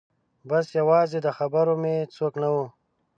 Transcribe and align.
بس 0.49 0.65
یوازې 0.79 1.19
د 1.23 1.27
خبرو 1.37 1.73
مې 1.81 1.95
څوک 2.15 2.33
نه 2.41 2.49
و 2.53 2.55